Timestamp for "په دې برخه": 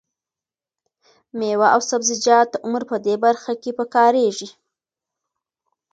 2.91-3.51